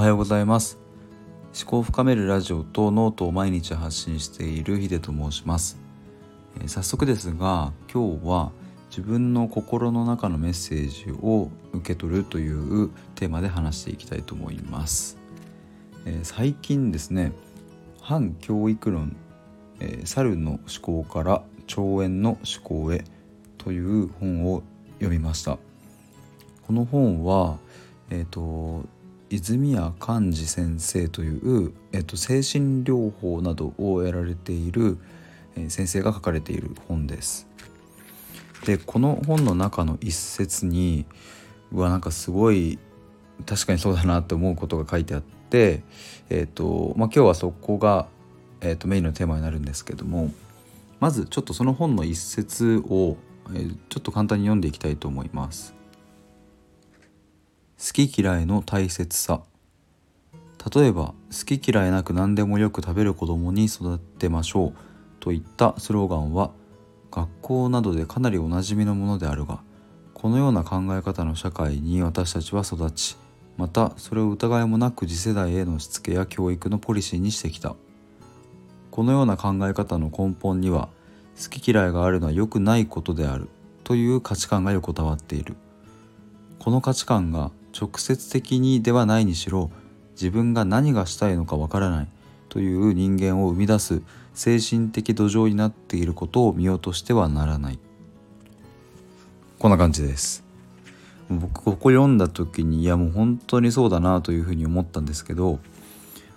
[0.00, 0.78] はようございます。
[1.54, 5.78] 思考を深めるラジオとノートを毎日発信しているヒデと申します、
[6.58, 8.50] えー、早速ですが今日は
[8.88, 15.18] 自分の心の中のメッセージを受け取るというテーマで話していきたいと思います、
[16.06, 17.32] えー、最近ですね
[18.00, 19.14] 反教育論、
[19.80, 23.04] えー、猿の思考から腸炎の思考へ
[23.58, 24.62] という本を
[24.94, 25.58] 読みました。
[26.66, 27.58] この本は
[28.08, 28.84] えっ、ー、と
[29.30, 34.98] 泉谷寛治先生という、えーと、精神療法などをやられている、
[35.56, 37.46] えー、先生が書かれている本です。
[38.66, 41.06] でこの本の中の一節に
[41.72, 42.78] うわなんかすごい
[43.46, 45.82] 確かにそうだなって思うことが書いてあって、
[46.28, 48.08] えーとまあ、今日はそこが、
[48.60, 50.30] えーと、メインのテーマになるんですけども
[50.98, 53.16] まずちょっとその本の一節を、
[53.54, 55.79] えー、ちょっと簡単に読んでいきたいと思います。
[57.90, 59.42] 好き嫌いの大切さ。
[60.72, 64.74] 例えば好き嫌いなく何でもよく食べる子供に育てましょう
[65.18, 66.52] といったスローガンは
[67.10, 69.60] 学校などでかなりおなじみのものであるが
[70.14, 73.16] このような考え方の社会に私たちは育ち
[73.56, 77.74] またそれを疑いもなく次世代へのしつけや教育のポリシーにしてきた。
[78.92, 80.90] このような考え方の根本には
[81.42, 83.48] 好き嫌いがあるのは良くないことである
[83.82, 85.56] という価値観が横たわっている。
[86.60, 89.70] この価値観が直接的にではないにしろ
[90.12, 92.08] 自分が何がしたいのかわからない
[92.48, 94.02] という人間を生み出す
[94.34, 97.78] 精神的土壌になっていることを見落としてはならない。
[99.58, 100.42] こんな感じです。
[101.30, 105.60] 僕ここ読んだ時にいやもう本当にそうだなというふうに思ったんですけど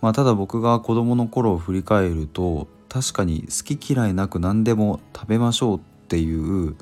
[0.00, 6.74] まあただ僕が子供の頃を振り返ると確かに好き嫌いなく何でも食べましょうっていう、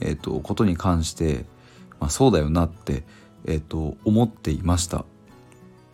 [0.00, 1.44] えーと、ことに関して、
[2.00, 3.04] まあ、そうだよなって
[3.46, 5.04] えーと、思っていました。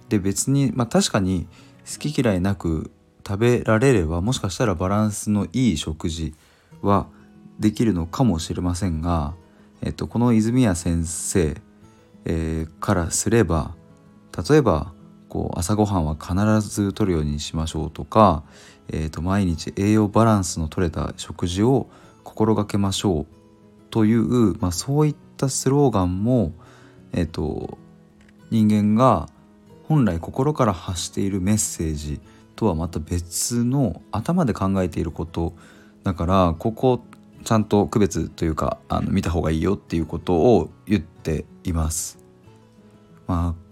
[0.08, 1.46] で別に、まあ、確かに
[1.90, 2.90] 好き嫌いなく
[3.26, 6.34] 食べられればもしかしたらバランスのいい食事
[6.82, 7.06] は
[7.60, 9.34] できるのかもしれませんが、
[9.82, 11.56] えーと、この泉谷先生、
[12.24, 13.74] えー、からすれば
[14.48, 14.92] 例えば
[15.28, 18.42] こう朝ごはんは必ずとるようにしましょうとか、
[18.88, 21.88] えーと毎日栄養バランスの取れた食事を
[22.24, 23.26] 心がけましょう
[23.90, 26.52] という、まあ、そういったスローガンも
[27.12, 27.78] えっ、と
[28.50, 29.28] 人間が
[29.84, 32.20] 本来心から発しているメッセージ
[32.56, 35.54] とはまた別の頭で考えていること
[36.04, 37.02] だからここ
[37.44, 42.18] ちゃんと区別というかあの見た方がいいよっていうことを言っています。
[43.26, 43.70] まあ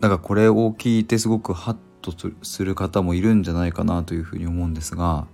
[0.00, 5.26] だからこれを聞いてすごくハッとする方もいるんじゃないかなというふうに思うんですが、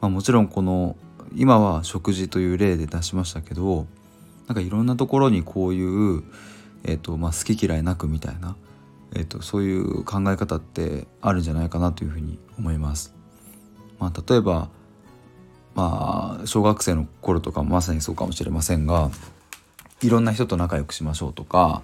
[0.00, 0.96] まあ、もちろんこの
[1.34, 3.86] 今は食事という例で出しましたけど
[4.46, 6.22] なんかいろんなところにこういう
[6.84, 8.56] えーとまあ、好き嫌いなくみたいな、
[9.14, 13.14] えーと、そういう考え方ってあるんじゃないかなというふうに思います。
[13.98, 14.68] まあ、例えば、
[15.74, 19.10] まあ、小学生の頃とかまさにそうかもしれませんが
[20.02, 21.82] いろんな人と仲良くしましょうとか、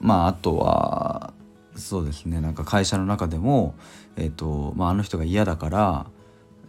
[0.00, 1.32] まあ、あとは
[1.76, 3.74] そうですねなんか会社の中でも、
[4.16, 6.06] えーとまあ、あの人が嫌だから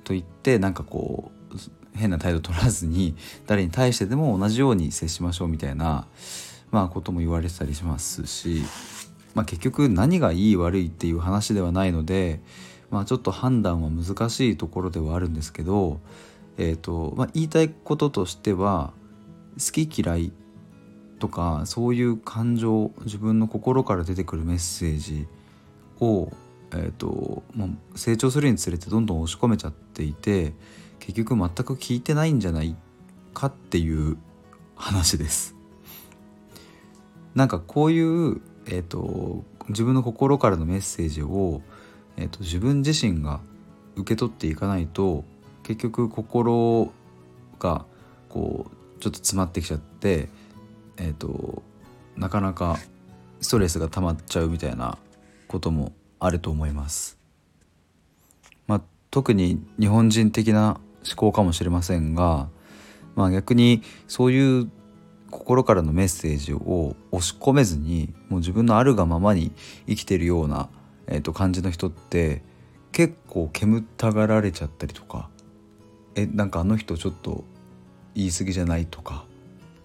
[0.03, 1.57] と言ってなんかこう
[1.93, 3.15] 変な態度取らずに
[3.47, 6.07] 誰に対してでも同じように接しましょうみたいな
[6.71, 8.63] まあことも言われてたりしますし、
[9.33, 12.41] まあ、結局何がいい悪いっていう話ではないので、
[12.89, 15.99] まあ、ちょっと判断は難しいところではあるんですけど、
[16.57, 18.93] えーとまあ、言いたいこととしては
[19.53, 20.33] 好き嫌い
[21.19, 25.27] とかそういう感情自分の心から出てくるメッセージ
[25.99, 26.31] を、
[26.71, 30.53] えーとまあ、成長するにつれてどんどん押し込めちゃっていて
[30.99, 32.75] 結局全く聞いてないんじゃない
[33.33, 34.17] かっていう
[34.75, 35.60] 話です。
[37.35, 41.61] なんかこういう、えーと、自分の心からのメッセージを、
[42.17, 43.39] えーと、自分自身が
[43.95, 45.23] 受け取っていかないと
[45.63, 46.91] 結局心
[47.59, 47.85] が
[48.29, 50.29] こうちょっと詰まってきちゃって、
[50.97, 51.63] えーと
[52.15, 52.77] なかなか
[53.39, 54.97] ストレスが溜まっちゃうみたいな
[55.47, 57.17] こともあると思います。
[58.67, 62.49] まあ、特に日本人的な思考かもしれませんが、
[63.15, 64.69] まあ、逆にそういう
[65.31, 69.51] 心からのメッセージを押し込めずにもう自分のあるがままに
[69.87, 70.69] 生きてるような、
[71.07, 72.43] えー、と感じの人って
[72.91, 75.29] 結構煙たがられちゃったりとか
[76.15, 77.43] えなんかあの人ちょっと
[78.13, 79.25] 言い過ぎじゃないとか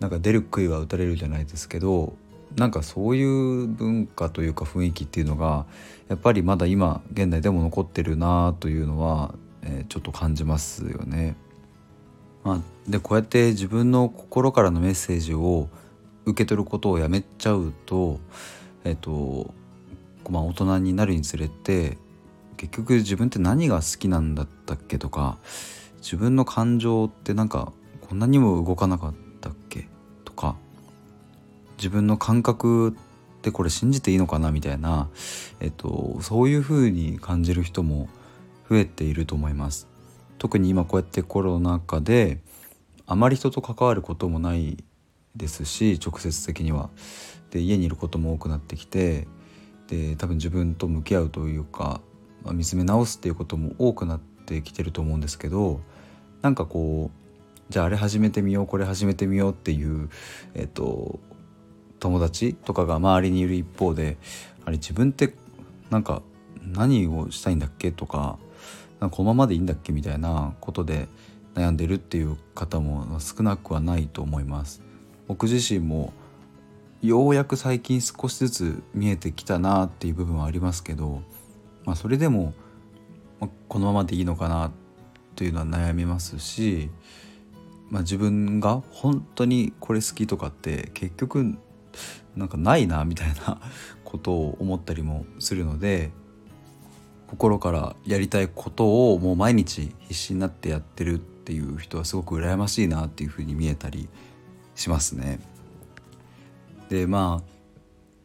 [0.01, 2.17] なんか出る杭は打たれるじゃないですけど
[2.57, 5.67] なんかそういう文化というか雰囲気っていうのが
[6.09, 11.37] やっぱりまだ今現代でも残ってるなというのは、えー、ちょっと感じますよね。
[12.47, 15.69] まあ、でこうやって自分の心からのメッセージを
[16.27, 18.21] 受け取ることをやめちゃうと
[18.85, 19.53] えっと
[20.31, 21.99] まあ、大人になるにつれて
[22.57, 25.39] 結局自分って何が好きなんだったっけとか
[25.99, 27.73] 自分の感情ってなんか
[28.09, 29.89] こんなにも動かなかったっけ？
[30.25, 30.55] とか
[31.79, 34.53] 自分の感覚ってこれ信じていいのかな？
[34.53, 35.09] みたいな、
[35.59, 38.09] えっと、そういう風に感じる人も
[38.71, 39.89] 増えていると思います。
[40.39, 42.41] 特に今こうやってコロナ禍で
[43.07, 44.83] あまり人と関わることもない
[45.37, 46.91] ですし直接的には。
[47.51, 49.29] で家にいることも多くなってきて
[49.87, 52.01] で多分自分と向き合うというか、
[52.43, 55.81] まあ、見つめ直すっていうことも多くなってきてると思うんですけど
[56.43, 57.27] なんかこう
[57.73, 60.09] じゃああれ始めてみようこれ始めてみようっていう、
[60.55, 61.19] えっと、
[61.99, 64.19] 友達とかが周りにいる一方で
[64.65, 65.35] あれ自分って
[65.91, 66.23] なんか
[66.63, 68.46] 何をしたいんだっけとかなんか
[69.01, 71.09] このままでいいんだっけみたいなことで
[71.55, 74.83] 悩んでるっていう方も少なくはないと思います。
[75.29, 76.13] 僕自身も
[77.03, 81.23] ようやく最近少しずつ見えてきたなっていう部分はありますけど、
[81.85, 82.55] まあ、それでも、
[83.69, 84.73] このままでいいのかな
[85.35, 86.91] というのは悩みますし、
[87.91, 91.57] まあ、自分が本当にこれ好きとかって結局
[92.35, 93.61] なんかないなみたいな
[94.05, 96.11] ことを思ったりもするので
[97.29, 104.09] 心からやりたいことをもう毎日必死になってやってるっていう人はすごく羨ましいなっていうふうに見えたり
[104.75, 105.41] しますね。
[106.89, 107.57] でまあ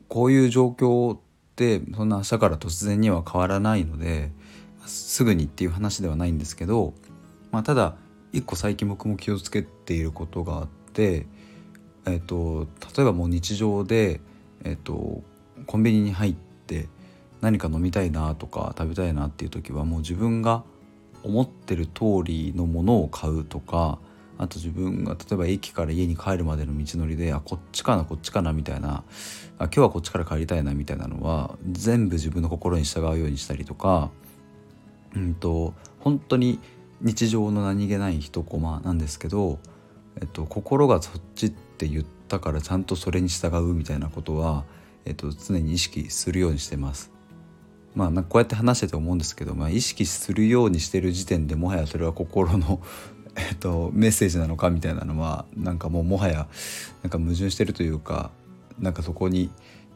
[0.08, 1.20] こういう状況っ
[1.56, 4.32] てそんな明日から突然には変わらないので
[4.86, 6.94] すぐにっていう話ではないんですけど、
[7.52, 7.96] まあ、ただ
[8.34, 11.28] 一個最近僕も気をつけていることがあって、
[12.06, 14.22] えーと、例えばもう日常で、
[14.64, 15.24] えーと
[15.68, 16.90] コンビニに入って
[17.42, 20.64] 何か飲みたいなとか食べたいなっていう時はもう自分が
[21.24, 24.00] 思ってる通りのものを買うとか
[24.38, 29.04] あと自分が例えば駅から家に帰るまでの道のりであこっちかなこっちかなみたいな
[29.60, 34.10] あ今日はこっちから帰りたいなみたいなのは全部自分の心に従うようにしたりとか
[35.16, 36.60] うんと本当に
[37.02, 39.60] 日常の何気ない一コマなんですけど、
[40.20, 44.66] えっと、心がそっちって言ったからちゃんとそれに従うみたいなことは、
[45.06, 47.12] えっと、常に意識するようにしてます。
[47.96, 52.82] まあ、こうやって話してて思うんですけど、まあ、意識するようにしてる時点でもはやそれは心の
[53.36, 56.48] えっと、メッセージなのかみたいなのはなんかもうもはや
[57.02, 58.30] なんか矛盾してるというか
[58.78, 59.50] なんかそこに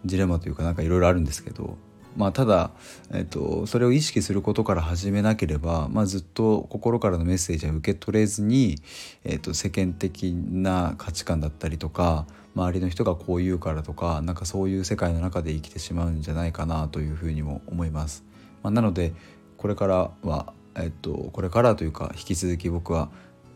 [0.06, 1.78] ジレマというかなんかいろいろあるんですけど
[2.16, 2.72] まあただ、
[3.14, 8.78] えっと、それを意識することから始めなければ、まあ、ずっと心からのメッセージは受け取れずに、
[9.24, 12.26] えっと、世間的な価値観だったりとか
[12.56, 18.24] 周りの人がこう言うからとかなんかそういう世界の中で生きてしまうんじゃないかなというふうにも思います。
[18.64, 19.14] まあ、なので
[19.58, 23.10] これからは、えっと、これからというか引き続き僕は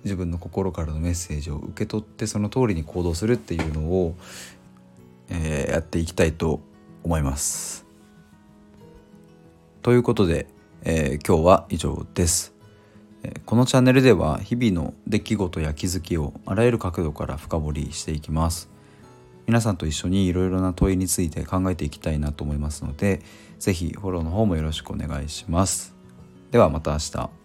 [0.04, 4.16] 自分の心からのメッセージを受け取ってその通りに行動するっていうのを、
[5.30, 6.62] えー、やっていきたいと
[7.04, 7.89] 思います。
[9.82, 10.48] ということで、
[10.84, 12.54] えー、今日は以上です。
[13.46, 18.70] このチャンネルでは日々の出来事や気づきをあらゆる角度から深掘りしていきます。
[19.48, 23.22] 皆さんと一緒にいろいろな問いについて考えていきたいなと思いますので、
[23.58, 25.96] 是非フォローの方もよろしくお願いします。
[26.52, 27.39] ではまた明日。